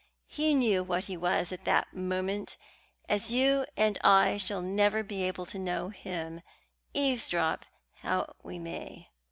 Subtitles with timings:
[0.25, 2.57] He knew what he was at that moment,
[3.07, 6.41] as you and I shall never be able to know him,
[6.95, 7.65] eavesdrop
[7.99, 9.09] how we may.